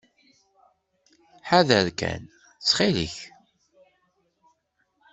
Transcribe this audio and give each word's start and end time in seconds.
Ḥader 1.49 1.85
kan, 1.99 2.21
ttxil-k. 2.31 3.15